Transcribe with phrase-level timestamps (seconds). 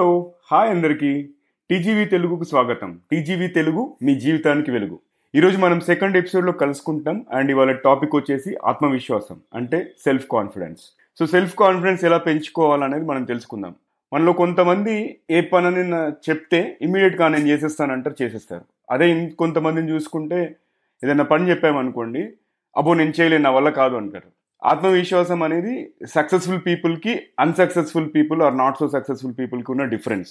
[0.00, 1.28] Hello hi అందరికీ.
[1.70, 3.00] TGV తెలుగుకు స్వాగతం.
[3.10, 4.98] టీజీవీ తెలుగు మీ జీవితానికి వెలుగు.
[5.34, 10.80] ఈరోజు మనం సెకండ్ ఎపిసోడ్లో కలుసుకుంటాం అండ్ ఇవాళ టాపిక్ వచ్చేసి ఆత్మవిశ్వాసం అంటే self confidence
[11.18, 13.74] so self confidence ఎలా పెంచుకోవాలనేది మనం తెలుసుకుందాం.
[14.12, 15.94] మనలో కొంతమంది ఏ పనని
[16.30, 18.64] చెప్తే ఇమీడియట్గా నేను చేసేస్తానంటారు చేసేస్తారు.
[18.90, 20.56] అదే ఇం- కొంతమందిని చూసుకుంటే
[21.04, 22.32] ఏదైనా పని చెప్పామనుకోండి
[22.76, 24.39] అబ్బో నేను చేయలేను నా వల్ల కాదు అంటారు.
[24.64, 30.30] ఆత్మవిశ్వాసం అనేది సక్సెస్ఫుల్ పీపుల్కి unsuccessful people are not so successful పీపుల్కి ఉన్న డిఫరెన్స్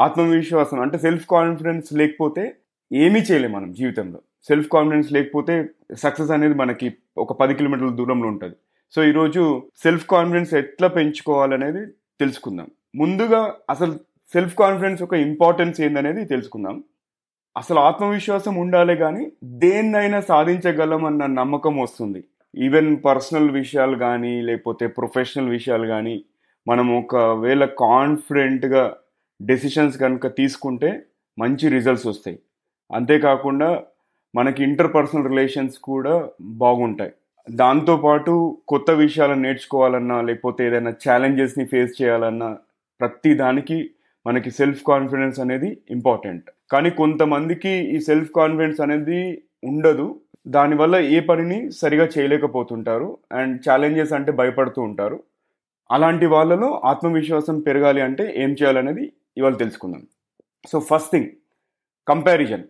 [0.00, 2.54] ఆత్మవిశ్వాసం అంటే సెల్ఫ్ కాన్ఫిడెన్స్ లేకపోతే
[2.92, 4.20] ఏమీ చేయలేము మనం జీవితంలో.
[4.48, 8.54] సెల్ఫ్ కాన్ఫిడెన్స్ లేకపోతే సక్సెస్ అనేది మనకి ఒక పది కిలోమీటర్ల దూరంలో ఉంటుంది.
[8.94, 11.86] సో ఈరోజు సెల్ఫ్ కాన్ఫిడెన్స్ ఎట్లా పెంచుకోవాలనేది
[12.20, 12.66] తెలుసుకుందాం.
[12.96, 13.92] ముందుగా అసలు
[14.32, 16.84] సెల్ఫ్ కాన్ఫిడెన్స్ యొక్క ఇంపార్టెన్స్ ఏందనేది తెలుసుకుందాం.
[17.56, 22.24] అసలు ఆత్మవిశ్వాసం ఉండాలి కానీ దేన్నైనా సాధించగలం అన్న నమ్మకం వస్తుంది.
[22.56, 26.24] ఈవెన్ పర్సనల్ విషయాలు కానీ లేకపోతే ప్రొఫెషనల్ విషయాలు కానీ
[26.68, 28.96] మనం ఒకవేళ కాన్ఫిడెంట్గా
[29.42, 31.02] డెసిషన్స్ కనుక తీసుకుంటే
[31.38, 32.38] మంచి రిజల్ట్స్ వస్తాయి.
[32.92, 33.82] అంతేకాకుండా
[34.34, 37.12] మనకి ఇంటర్ పర్సనల్ రిలేషన్స్ కూడా బాగుంటాయి.
[37.50, 42.58] దాంతోపాటు కొత్త విషయాలను నేర్చుకోవాలన్నా లేకపోతే ఏదైనా ఛాలెంజెస్ని ఫేస్ చేయాలన్నా
[43.00, 43.90] ప్రతి దానికి
[44.26, 46.50] మనకి సెల్ఫ్ కాన్ఫిడెన్స్ అనేది ఇంపార్టెంట్.
[46.70, 50.20] కానీ కొంతమందికి ఈ సెల్ఫ్ కాన్ఫిడెన్స్ అనేది ఉండదు.
[50.46, 55.22] దానివల్ల ఏ పనిని సరిగా చేయలేకపోతుంటారు అండ్ ఛాలెంజెస్ అంటే భయపడుతూ ఉంటారు.
[55.90, 60.02] అలాంటి వాళ్ళలో ఆత్మవిశ్వాసం పెరగాలి అంటే ఏం చేయాలనేది ఇవాళ తెలుసుకుందాం.
[60.68, 61.26] సో ఫస్ట్ థింగ్
[62.08, 62.62] కంపారిజన్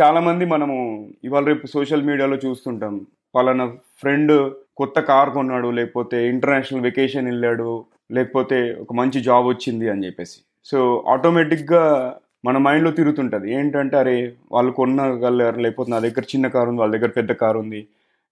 [0.00, 3.06] చాలామంది మనము ఇవాళ రేపు సోషల్ మీడియాలో చూస్తుంటాం.
[3.34, 3.66] పలానా
[3.98, 10.40] ఫ్రెండ్ కొత్త కార్ కొన్నాడు లేకపోతే ఇంటర్నేషనల్ వెకేషన్ వెళ్ళాడు లేకపోతే ఒక మంచి జాబ్ వచ్చింది అని చెప్పేసి.
[10.64, 13.54] సో ఆటోమేటిక్గా మన మైండ్లో తిరుగుతుంటుంది.
[13.54, 17.86] ఏంటంటే అరే వాళ్ళు కొనగలరు లేకపోతే నా దగ్గర చిన్న కారు ఉంది వాళ్ళ దగ్గర పెద్ద కారు ఉంది.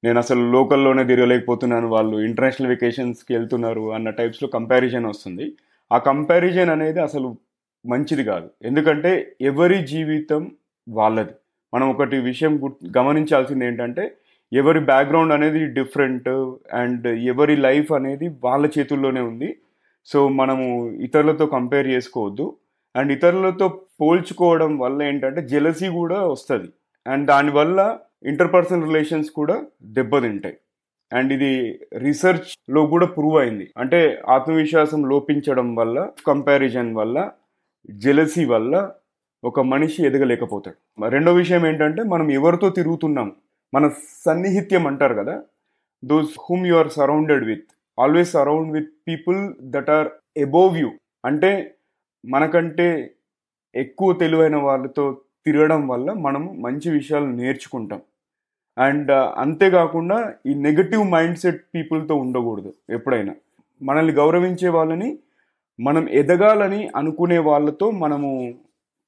[0.05, 5.53] నేను అసలు లోకల్లోనే తిరగలేకపోతున్నాను వాళ్ళు ఇంటర్నేషనల్ వెకేషన్స్కి వెళ్తున్నారు అన్న టైప్స్లో కంపారిజన్ వస్తుంది.
[5.93, 7.37] ఆ కంపారిజన్ అనేది అసలు
[7.87, 8.51] మంచిది కాదు.
[8.65, 10.51] ఎందుకంటే ఎవరి జీవితం
[10.89, 11.34] వాళ్ళది.
[11.75, 14.12] మనం ఒకటి విషయం గమనించాల్సింది ఏంటంటే
[14.53, 16.28] ఎవరి బ్యాక్గ్రౌండ్ అనేది డిఫరెంట్
[16.72, 19.56] అండ్ ఎవరి లైఫ్ అనేది వాళ్ళ చేతుల్లోనే ఉంది.
[20.06, 22.56] సో మనము ఇతరులతో కంపేర్ చేసుకోవద్దు.
[22.97, 26.69] అండ్ ఇతరులతో పోల్చుకోవడం వల్ల ఏంటంటే జెలసీ కూడా వస్తుంది.
[27.07, 30.57] అండ్ దానివల్ల ఇంటర్పర్సనల్ రిలేషన్స్ కూడా దెబ్బతింటాయి.
[31.13, 33.71] అండ్ ఇది రీసెర్చ్లో కూడా ప్రూవ్ అయింది.
[33.79, 37.31] అంటే ఆత్మవిశ్వాసం లోపించడం వల్ల కంపారిజన్ వల్ల
[37.91, 38.91] జెలసీ వల్ల
[39.45, 41.09] ఒక మనిషి ఎదగలేకపోతాడు.
[41.09, 43.33] రెండో విషయం ఏంటంటే మనం ఎవరితో తిరుగుతున్నాం?
[43.75, 43.89] మన
[44.27, 45.43] సన్నిహిత్యం అంటారు కదా?
[46.05, 47.65] Those whom you are surrounded with
[47.99, 50.91] always surround with people that are above you
[51.25, 51.75] అంటే
[52.27, 53.15] మనకంటే
[53.75, 55.05] ఎక్కువ తెలివైన వాళ్ళతో
[55.47, 58.00] తిరగడం వల్ల మనము మంచి విషయాలు నేర్చుకుంటాం.
[58.78, 63.34] అండ్ అంతేకాకుండా ఈ నెగటివ్ మైండ్ సెట్ పీపుల్తో ఉండకూడదు ఎప్పుడైనా.
[63.83, 65.19] మనల్ని గౌరవించే వాళ్ళని
[65.81, 68.55] మనం ఎదగాలని అనుకునే వాళ్ళతో మనము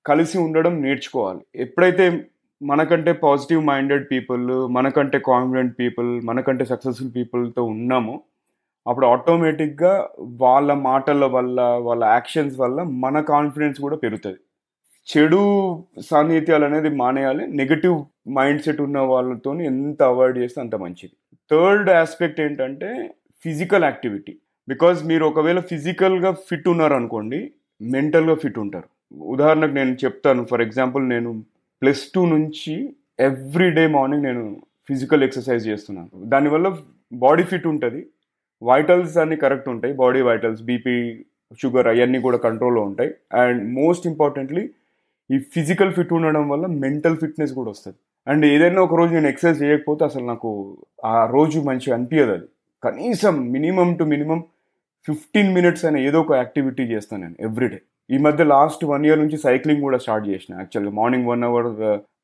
[0.07, 1.41] కలిసి ఉండడం నేర్చుకోవాలి.
[1.57, 2.25] ఎప్పుడైతే
[2.63, 8.23] మనకంటే పాజిటివ్ మైండెడ్ పీపుల్ మనకంటే కాన్ఫిడెంట్ పీపుల్ మనకంటే సక్సెస్ఫుల్ పీపుల్తో ఉన్నామో
[8.87, 14.39] అప్పుడు ఆటోమేటిక్గా వాళ్ళ మాటల వల్ల వాళ్ళ యాక్షన్స్ వల్ల మన కాన్ఫిడెన్స్ కూడా పెరుగుతుంది.
[15.09, 15.41] చెడు
[16.01, 17.47] సాన్నిహిత్యాలు అనేది మానేయాలి.
[17.47, 21.11] నెగటివ్ మైండ్ సెట్ ఉన్న వాళ్ళతో ఎంత అవాయిడ్ చేస్తే అంత మంచిది.
[21.51, 23.11] థర్డ్ ఆస్పెక్ట్ ఏంటంటే
[23.45, 24.37] ఫిజికల్ యాక్టివిటీ.
[24.69, 27.51] బికాజ్ మీరు ఒకవేళ ఫిజికల్గా ఫిట్ ఉన్నారు అనుకోండి
[27.83, 28.89] మెంటల్గా ఫిట్ ఉంటారు.
[29.15, 31.45] ఉదాహరణకు నేను చెప్తాను ఫర్ ఎగ్జాంపుల్ నేను
[31.83, 34.57] ప్లస్ టూ నుంచి ఎవ్రీ డే మార్నింగ్ నేను
[34.89, 36.25] ఫిజికల్ ఎక్సర్సైజ్ చేస్తున్నాను.
[36.25, 36.77] దానివల్ల
[37.13, 38.07] బాడీ ఫిట్ ఉంటుంది.
[38.63, 39.95] వైటల్స్ అన్ని కరెక్ట్ ఉంటాయి.
[39.95, 41.25] బాడీ వైటల్స్ బీపీ
[41.63, 43.11] షుగర్ అవన్నీ కూడా కంట్రోల్లో ఉంటాయి.
[43.35, 44.71] అండ్ మోస్ట్ ఇంపార్టెంట్లీ
[45.31, 47.97] ఈ ఫిజికల్ ఫిట్ ఉండడం వల్ల మెంటల్ ఫిట్నెస్ కూడా వస్తుంది.
[48.27, 50.51] అండ్ ఏదైనా ఒక రోజు నేను ఎక్సర్సైజ్ చేయకపోతే అసలు నాకు
[51.05, 52.47] ఆ రోజు మంచిగా అనిపించదు అది.
[52.83, 54.45] కనీసం minimum to minimum
[55.07, 57.81] fifteen minutes అయినా ఏదో ఒక యాక్టివిటీ చేస్తాను నేను ఎవ్రీడే
[58.11, 60.55] ఈ మధ్య లాస్ట్ వన్ ఇయర్ నుంచి సైక్లింగ్ కూడా స్టార్ట్ చేసిన.
[60.59, 61.69] యాక్చువల్గా మార్నింగ్ వన్ అవర్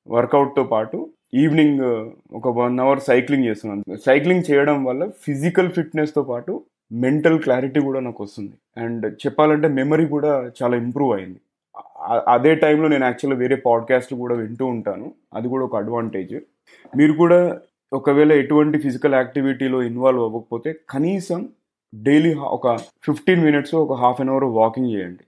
[0.09, 0.99] వర్కౌట్తో పాటు
[1.35, 1.83] ఈవినింగ్
[2.33, 3.97] ఒక వన్ అవర్ సైక్లింగ్ చేస్తున్నాను.
[4.07, 8.55] సైక్లింగ్ చేయడం వల్ల ఫిజికల్ ఫిట్నెస్తో పాటు మెంటల్ క్లారిటీ కూడా నాకు వస్తుంది.
[8.85, 11.41] అండ్ చెప్పాలంటే మెమరీ కూడా చాలా ఇంప్రూవ్ అయింది.
[12.29, 15.15] అదే టైంలో నేను యాక్చువల్గా వేరే పాడ్కాస్ట్ కూడా వింటూ ఉంటాను.
[15.35, 16.41] అది కూడా ఒక అడ్వాంటేజ్
[16.97, 17.61] మీరు కూడా
[17.93, 21.49] ఒకవేళ ఎటువంటి ఫిజికల్ యాక్టివిటీలో ఇన్వాల్వ్ అవ్వకపోతే కనీసం
[21.95, 25.25] డైలీ ఒక ఫిఫ్టీన్ మినిట్స్ ఒక హాఫ్ అన్ అవర్ వాకింగ్ చేయండి.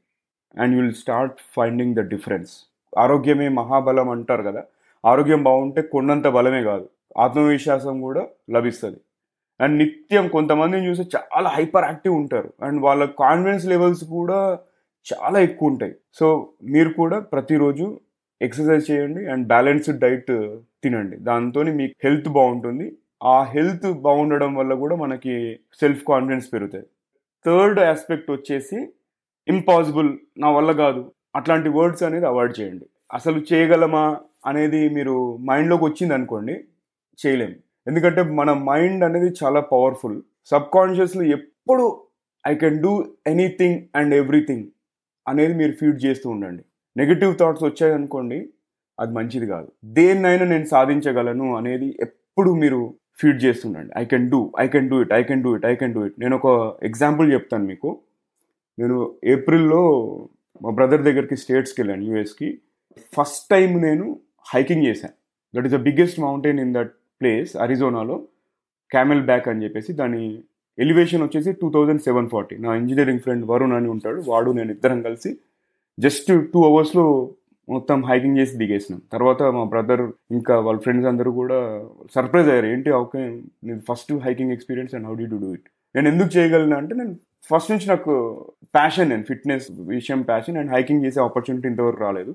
[0.62, 2.50] And will start finding the difference
[2.98, 4.64] ఆరోగ్యమే మహాబలం అంటారు కదా.
[5.06, 6.88] ఆరోగ్యం బాగుంటే కొండంత బలమే కాదు.
[7.18, 8.96] ఆత్మవిశ్వాసం కూడా లభిస్తుంది.
[9.60, 12.52] అండ్ నిత్యం కొంతమందిని చూస్తే చాలా హైపర్ యాక్టివ్ ఉంటారు.
[12.62, 14.58] అండ్ వాళ్ళ కాన్ఫిడెన్స్ లెవెల్స్ కూడా
[15.06, 15.94] చాలా ఎక్కువ ఉంటాయి.
[16.18, 16.26] సో
[16.74, 17.86] మీరు కూడా ప్రతిరోజు
[18.40, 20.32] ఎక్సర్సైజ్ చేయండి అండ్ బ్యాలెన్స్డ్ డైట్
[20.84, 21.16] తినండి.
[21.28, 22.86] దాంతో మీకు హెల్త్ బాగుంటుంది.
[23.34, 25.34] ఆ హెల్త్ బాగుండడం వల్ల కూడా మనకి
[25.80, 26.86] సెల్ఫ్ కాన్ఫిడెన్స్ పెరుగుతాయి.
[27.44, 28.78] థర్డ్ ఆస్పెక్ట్ వచ్చేసి
[29.48, 30.10] ఇంపాసిబుల్
[30.42, 31.02] నా వల్ల కాదు
[31.38, 32.86] అట్లాంటి వర్డ్స్ అనేది అవాయిడ్ చేయండి.
[33.18, 34.04] అసలు చేయగలమా
[34.50, 35.14] అనేది మీరు
[35.48, 36.54] మైండ్లోకి వచ్చింది అనుకోండి
[37.18, 37.56] చేయలేము
[37.88, 40.18] ఎందుకంటే మన మైండ్ అనేది చాలా పవర్ఫుల్.
[40.50, 41.84] సబ్ కాన్షియస్లో ఎప్పుడు
[42.44, 42.92] I can do
[43.32, 44.64] anything and everything.
[45.30, 46.62] అనేది మీరు ఫీడ్ చేస్తూ ఉండండి.
[46.96, 48.38] నెగిటివ్ థాట్స్ వచ్చాయనుకోండి
[48.98, 49.68] అది మంచిది కాదు.
[49.98, 52.80] దేన్నైనా నేను సాధించగలను అనేది ఎప్పుడు మీరు
[53.20, 55.94] feed చేస్తుండండి I can do I can do it I can do it I can
[55.96, 56.48] do it నేను ఒక
[56.88, 57.90] ఎగ్జాంపుల్ చెప్తాను మీకు.
[58.78, 58.98] నేను
[59.34, 59.82] ఏప్రిల్లో
[60.64, 62.48] మా బ్రదర్ దగ్గరికి స్టేట్స్కి వెళ్ళాను యూఎస్కి
[63.16, 64.06] ఫస్ట్ టైం నేను
[64.52, 65.16] హైకింగ్ చేశాను.
[65.54, 68.16] That is the biggest mountain in that place అరిజోనాలో
[68.94, 70.22] Camelback అని చెప్పేసి దాని
[70.78, 74.20] ఎలివేషన్ వచ్చేసి టూ థౌజండ్ సెవెన్ ఫార్టీ నా ఇంజనీరింగ్ ఫ్రెండ్ వరుణ్ అని ఉంటాడు.
[74.26, 75.30] వాడు నేను ఇద్దరం కలిసి
[75.98, 77.04] జస్ట్ టూ అవర్స్లో
[77.68, 79.00] మొత్తం హైకింగ్ చేసి దిగేసినాం.
[79.12, 81.58] తర్వాత మా బ్రదర్ ఇంకా వాళ్ళ ఫ్రెండ్స్ అందరూ కూడా
[82.14, 82.66] సర్ప్రైజ్ అయ్యారు.
[82.66, 83.20] ఏంటి ఓకే
[83.64, 87.14] నేను first hiking experience and how D to do it నేను ఎందుకు చేయగలను అంటే నేను
[87.50, 88.12] ఫస్ట్ నుంచి నాకు
[88.74, 92.34] ప్యాషన్ నేను ఫిట్నెస్ విషయం ప్యాషన్ అండ్ హైకింగ్ చేసే ఆపర్చునిటీ ఇంతవరకు రాలేదు.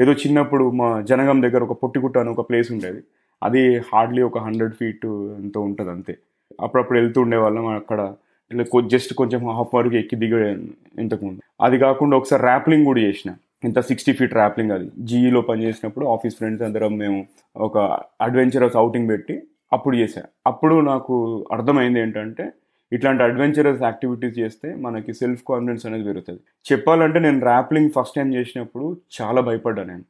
[0.00, 3.00] ఏదో చిన్నప్పుడు మా జనగం దగ్గర ఒక పొట్టిగుట్ట అని ఒక ప్లేస్ ఉండేది.
[3.42, 5.06] అది హార్డ్లీ ఒక హండ్రెడ్ ఫీట్
[5.42, 6.16] ఎంతో ఉంటుంది అంతే.
[6.60, 8.14] అప్పుడప్పుడు వెళ్తూ ఉండేవాళ్ళం అక్కడ.
[8.52, 10.56] ఇట్లా జస్ట్ కొంచెం హాఫ్ వరకు ఎక్కి దిగే
[10.98, 11.40] ఇంతకుముందు.
[11.60, 13.34] అది కాకుండా ఒకసారి ర్యాప్లింగ్ కూడా చేసిన.
[13.64, 14.90] ఇంత సిక్స్టీ ఫీట్ ర్యాప్లింగ్ అది.
[14.98, 17.26] జీఈలో పనిచేసినప్పుడు ఆఫీస్ ఫ్రెండ్స్ అందరం మేము
[17.56, 17.78] ఒక
[18.20, 20.22] అడ్వెంచరస్ అవుటింగ్ పెట్టి అప్పుడు చేశా.
[20.46, 22.52] అప్పుడు నాకు అర్థమైంది ఏంటంటే
[22.92, 26.40] ఇట్లాంటి అడ్వెంచరస్ యాక్టివిటీస్ చేస్తే మనకి సెల్ఫ్ కాన్ఫిడెన్స్ అనేది పెరుగుతుంది.
[26.72, 30.04] చెప్పాలంటే నేను ర్యాప్లింగ్ ఫస్ట్ టైం చేసినప్పుడు చాలా భయపడ్డా నేను.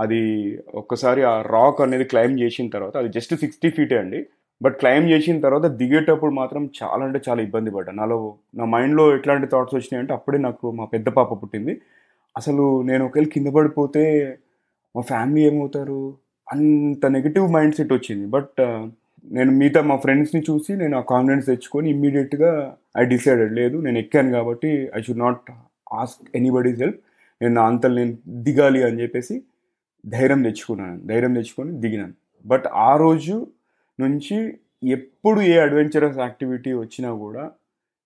[0.00, 0.20] అది
[0.74, 4.26] ఒక్కసారి ఆ రాక్ అనేది క్లైమ్ చేసిన తర్వాత అది జస్ట్ సిక్స్టీ ఫీటే అండి.
[4.62, 7.98] బట్ క్లైమ్ చేసిన తర్వాత దిగేటప్పుడు మాత్రం చాలా అంటే చాలా ఇబ్బంది పడ్డాను.
[7.98, 11.74] నాలో నా మైండ్లో ఎట్లాంటి థాట్స్ వచ్చినాయి అంటే అప్పుడే నాకు మా పెద్ద పాప పుట్టింది.
[12.36, 14.02] అసలు నేను ఒకవేళ కింద పడిపోతే
[14.96, 16.14] మా ఫ్యామిలీ ఏమవుతారు?
[16.48, 18.26] అంత నెగిటివ్ మైండ్ సెట్ వచ్చింది.
[18.26, 18.60] బట్
[19.24, 24.30] నేను మిగతా మా ఫ్రెండ్స్ని చూసి నేను ఆ కాన్ఫిడెన్స్ తెచ్చుకొని ఇమ్మీడియట్గా ఐ డిసైడెడ్ లేదు నేను ఎక్కాను
[24.30, 25.50] కాబట్టి I should not
[25.92, 27.00] ask anybody's help
[27.40, 29.42] నేను నా అంతలు నేను దిగాలి అని చెప్పేసి
[30.06, 31.00] ధైర్యం తెచ్చుకున్నాను.
[31.06, 32.14] ధైర్యం తెచ్చుకొని దిగినాను.
[32.46, 33.34] బట్ ఆ రోజు
[34.00, 34.36] నుంచి
[34.84, 37.50] ఎప్పుడు ఏ అడ్వెంచరస్ యాక్టివిటీ వచ్చినా కూడా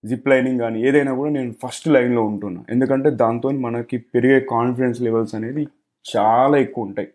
[0.05, 2.65] జిప్ లైనింగ్ కానీ ఏదైనా కూడా నేను ఫస్ట్ లైన్లో ఉంటున్నా.
[2.71, 5.63] ఎందుకంటే దాంతో మనకి పెరిగే కాన్ఫిడెన్స్ లెవెల్స్ అనేది
[6.05, 7.09] చాలా ఎక్కువ ఉంటాయి.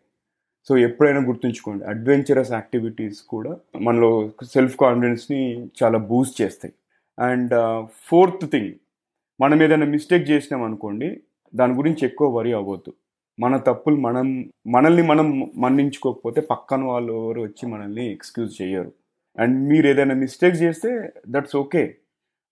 [0.67, 5.41] సో ఎప్పుడైనా గుర్తుంచుకోండి అడ్వెంచరస్ యాక్టివిటీస్ కూడా మనలో సెల్ఫ్ కాన్ఫిడెన్స్ని
[5.83, 6.73] చాలా బూస్ట్ చేస్తాయి.
[7.19, 7.53] అండ్
[8.09, 8.73] ఫోర్త్ థింగ్
[9.41, 11.21] మనం ఏదైనా మిస్టేక్ చేసినాం అనుకోండి
[11.55, 12.93] దాని గురించి ఎక్కువ వరి అవ్వద్దు.
[13.39, 18.91] మన తప్పులు మనం మనల్ని మనం మన్నించుకోకపోతే పక్కన వాళ్ళు ఎవరు వచ్చి మనల్ని ఎక్స్క్యూజ్ చేయరు
[19.39, 21.95] అండ్ మీరు ఏదైనా మిస్టేక్ చేస్తే దట్స్ ఓకే.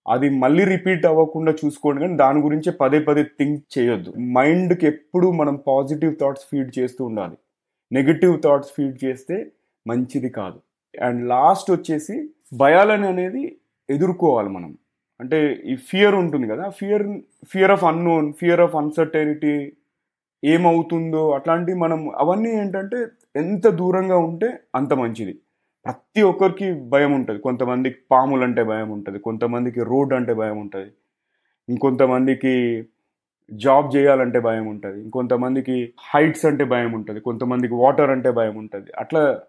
[0.08, 4.12] అది మళ్ళీ రిపీట్ అవ్వకుండా చూసుకోండి కానీ దాని గురించే పదే పదే థింక్ చేయొద్దు.
[4.18, 7.36] మైండ్కి ఎప్పుడు మనం పాజిటివ్ థాట్స్ ఫీడ్ చేస్తూ ఉండాలి.
[7.92, 9.46] నెగిటివ్ థాట్స్ ఫీడ్ చేస్తే
[9.86, 10.60] మంచిది కాదు.
[11.02, 13.56] అండ్ లాస్ట్ వచ్చేసి భయాలని అనేది
[13.90, 14.78] ఎదుర్కోవాలి మనం.
[15.20, 19.72] అంటే ఈ ఫియర్ ఉంటుంది కదా fear fear of unknown fear of uncertainty
[20.44, 23.06] ఏమవుతుందో అట్లాంటివి మనం అవన్నీ ఏంటంటే
[23.36, 25.38] ఎంత దూరంగా ఉంటే అంత మంచిది.
[25.84, 27.40] ప్రతి ఒక్కరికి భయం ఉంటుంది.
[27.40, 29.18] కొంతమందికి పాములు అంటే భయం ఉంటుంది.
[29.18, 30.90] కొంతమందికి రోడ్ అంటే భయం ఉంటుంది.
[31.68, 32.84] ఇంకొంతమందికి
[33.52, 35.02] జాబ్ చేయాలంటే భయం ఉంటుంది.
[35.02, 37.20] ఇంకొంతమందికి హైట్స్ అంటే భయం ఉంటుంది.
[37.20, 38.90] కొంతమందికి వాటర్ అంటే భయం ఉంటుంది.
[38.98, 39.40] అట్లా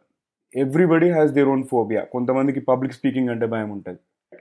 [0.56, 2.04] everybody has their own phobia.
[2.04, 4.00] కొంతమందికి పబ్లిక్ స్పీకింగ్ అంటే భయం ఉంటుంది.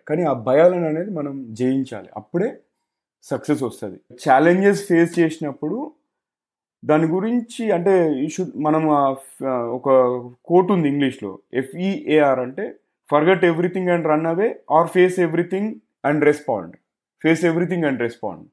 [0.09, 2.09] కానీ ఆ భయాలను అనేది మనం జయించాలి.
[2.16, 2.59] అప్పుడే
[3.23, 4.00] సక్సెస్ వస్తుంది.
[4.28, 5.92] ఛాలెంజెస్ ఫేస్ చేసినప్పుడు
[6.84, 7.94] దాని గురించి అంటే
[8.34, 8.84] షుడ్ మనం
[9.78, 9.88] ఒక
[10.44, 11.38] కోట్ ఉంది ఇంగ్లీష్లో.
[11.54, 12.64] ఎఫ్ఈఏఆర్ అంటే
[13.10, 15.70] forget everything and run away or face everything
[16.04, 16.75] and respond
[17.22, 18.44] face everything and respond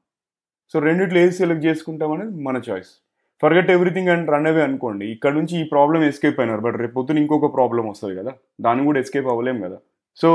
[0.72, 2.90] so రెండిట్లో ఏది సెలెక్ట్ చేసుకుంటాం అనేది మన choice
[3.42, 5.04] forget everything and run away అనుకోండి.
[5.14, 6.60] ఇక్కడ నుంచి ఈ ప్రాబ్లం ఎస్కేప్ అయినారు.
[6.60, 8.32] బట్ రేపు పొద్దున ఇంకొక ప్రాబ్లం వస్తుంది కదా.
[8.60, 9.78] దాన్ని కూడా ఎస్కేప్ అవ్వలేం కదా.
[10.16, 10.30] సో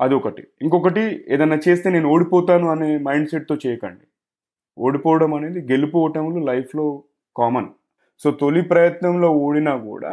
[0.00, 0.42] అదొకటి.
[0.62, 4.04] ఇంకొకటి ఏదన్నా చేస్తే నేను ఓడిపోతాను అనే మైండ్ సెట్తో చేయకండి.
[4.78, 6.86] ఓడిపోవడం అనేది గెలుపు ఓటములు లైఫ్లో
[7.40, 7.68] కామన్
[8.20, 10.12] సో తొలి ప్రయత్నంలో ఓడినా కూడా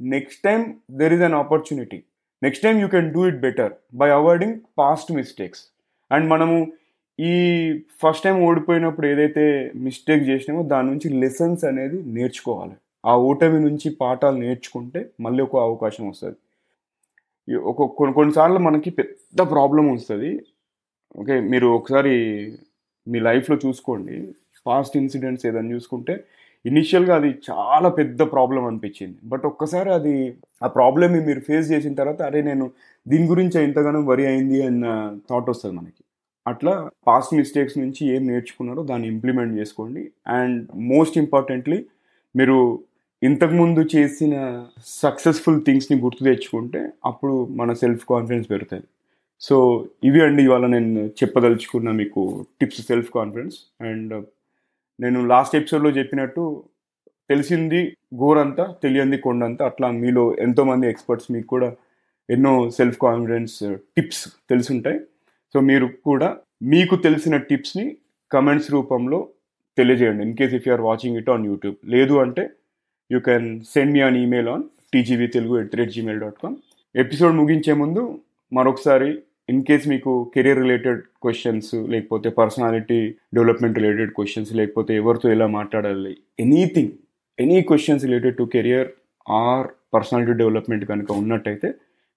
[0.00, 0.62] next time
[1.00, 1.98] there is an opportunity
[2.42, 5.62] next time you can do it better by avoiding past mistakes
[6.10, 6.56] and మనము
[7.18, 7.34] ఈ
[8.00, 9.44] ఫస్ట్ టైం ఓడిపోయినప్పుడు ఏదైతే
[9.86, 12.74] మిస్టేక్ చేసినామో దాని నుంచి లెసన్స్ అనేది నేర్చుకోవాలి.
[13.10, 16.38] ఆ ఓటమి నుంచి పాఠాలు నేర్చుకుంటే మళ్ళీ ఒక అవకాశం వస్తుంది.
[17.72, 20.30] ఒక కొన్ని కొన్నిసార్లు మనకి పెద్ద ప్రాబ్లం వస్తుంది.
[21.20, 22.14] ఓకే మీరు ఒకసారి
[23.06, 24.16] మీ లైఫ్లో చూసుకోండి.
[24.68, 26.14] పాస్ట్ ఇన్సిడెంట్స్ ఏదైనా చూసుకుంటే
[26.70, 29.18] ఇనిషియల్గా అది చాలా పెద్ద ప్రాబ్లం అనిపించింది.
[29.24, 30.14] బట్ ఒక్కసారి అది
[30.64, 32.64] ఆ ప్రాబ్లమ్ని మీరు ఫేస్ చేసిన తర్వాత అరే నేను
[33.08, 34.86] దీని గురించి ఇంతగానో వరి అయింది అన్న
[35.30, 36.02] థాట్ వస్తుంది మనకి.
[36.46, 40.02] అట్లా పాస్ట్ మిస్టేక్స్ నుంచి ఏం నేర్చుకున్నారో దాన్ని ఇంప్లిమెంట్ చేసుకోండి.
[40.26, 41.78] అండ్ మోస్ట్ ఇంపార్టెంట్లీ
[42.36, 42.58] మీరు
[43.22, 44.34] ఇంతకుముందు చేసిన
[44.86, 48.86] సక్సెస్ఫుల్ థింగ్స్ని గుర్తు తెచ్చుకుంటే అప్పుడు మన సెల్ఫ్ కాన్ఫిడెన్స్ పెరుగుతుంది.
[49.40, 49.56] సో
[50.04, 52.22] ఇవి అండి ఇవాళ నేను చెప్పదలుచుకున్న మీకు
[52.60, 54.14] టిప్స్ సెల్ఫ్ కాన్ఫిడెన్స్ అండ్
[55.00, 56.64] నేను లాస్ట్ ఎపిసోడ్లో చెప్పినట్టు
[57.30, 59.66] తెలిసింది గోరంతా తెలియంది కొండంతా.
[59.66, 61.76] అట్లా మీలో ఎంతోమంది ఎక్స్పర్ట్స్ మీకు కూడా
[62.30, 65.00] ఎన్నో సెల్ఫ్ కాన్ఫిడెన్స్ టిప్స్ తెలుసుంటాయి.
[65.52, 67.96] సో మీరు కూడా మీకు తెలిసిన టిప్స్ని
[68.32, 69.28] కమెంట్స్ రూపంలో
[69.78, 70.24] తెలియజేయండి.
[70.24, 71.76] In case if you are watching it on YouTube.
[71.84, 72.50] లేదు అంటే
[73.12, 74.62] you can send me an email on
[74.92, 76.56] TGV Telugu at rate Gmail dot com.
[76.96, 78.20] Episode ముగించే ముందు
[78.52, 82.98] మరొకసారి ఇన్ కేస్ మీకు కెరీర్ రిలేటెడ్ క్వశ్చన్స్ లేకపోతే పర్సనాలిటీ
[83.36, 86.92] డెవలప్మెంట్ రిలేటెడ్ క్వశ్చన్స్ లేకపోతే ఎవరితో ఎలా మాట్లాడాలి anything
[87.38, 88.88] any questions related to career
[89.26, 91.68] or personality development కనుక ఉన్నట్టయితే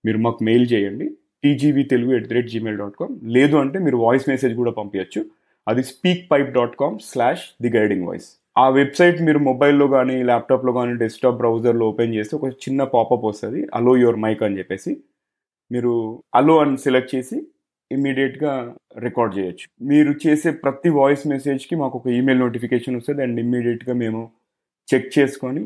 [0.03, 1.07] మీరు మాకు మెయిల్ చేయండి.
[1.43, 5.21] TGV Telugu at the rate Gmail dot com లేదు అంటే మీరు వాయిస్ మెసేజ్ కూడా పంపించచ్చు
[5.67, 10.71] అది speak pipe dot com slash the guiding voice ఆ వెబ్సైట్ మీరు మొబైల్లో కానీ ల్యాప్టాప్లో
[10.79, 13.59] కానీ డెస్క్టాప్ బ్రౌజర్లో ఓపెన్ చేస్తే ఒక చిన్న పాపప్ వస్తుంది.
[13.77, 14.91] అలో యువర్ మైక్ అని చెప్పేసి.
[15.71, 17.47] మీరు అలో అని సెలెక్ట్ చేసి
[17.91, 19.65] ఇమ్మీడియట్గా రికార్డ్ చేయొచ్చు.
[19.81, 24.31] మీరు చేసే ప్రతి వాయిస్ మెసేజ్కి మాకు ఒక ఈమెయిల్ నోటిఫికేషన్ వస్తుంది అండ్ ఇమ్మీడియట్గా మేము
[24.93, 25.63] చెక్ చేసుకొని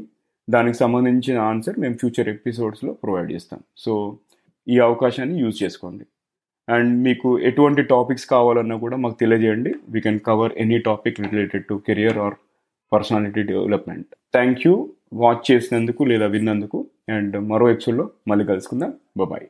[0.50, 3.60] దానికి సంబంధించిన ఆన్సర్ మేము ఫ్యూచర్ ఎపిసోడ్స్లో ప్రొవైడ్ చేస్తాం.
[3.77, 4.17] సో
[4.67, 6.05] ఈ అవకాశాన్ని యూజ్ చేసుకోండి.
[6.67, 9.74] అండ్ మీకు ఎటువంటి టాపిక్స్ కావాలన్నా కూడా మాకు తెలియజేయండి.
[9.89, 12.36] We can cover any topic related to career or
[12.91, 14.74] personality development thank you
[15.13, 16.79] watch చేసినందుకు లేదా విన్నందుకు
[17.10, 18.93] అండ్ మరో ఎపిసోడ్లో మళ్ళీ కలుసుకుందాం.
[19.17, 19.48] బాయ్